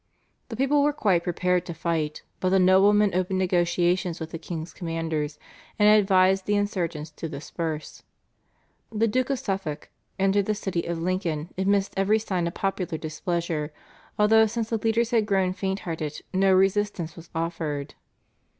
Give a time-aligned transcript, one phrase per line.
[0.49, 4.73] The people were quite prepared to fight, but the noblemen opened negotiations with the king's
[4.73, 5.37] commanders,
[5.77, 8.01] and advised the insurgents to disperse.
[8.91, 13.71] The Duke of Suffolk entered the city of Lincoln amidst every sign of popular displeasure,
[14.17, 17.93] although since the leaders had grown fainthearted no resistance was offered.